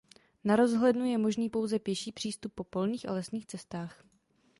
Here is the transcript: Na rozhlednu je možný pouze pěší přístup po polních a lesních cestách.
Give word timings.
Na 0.43 0.55
rozhlednu 0.55 1.05
je 1.05 1.17
možný 1.17 1.49
pouze 1.49 1.79
pěší 1.79 2.11
přístup 2.11 2.53
po 2.53 2.63
polních 2.63 3.09
a 3.09 3.11
lesních 3.11 3.45
cestách. 3.45 4.03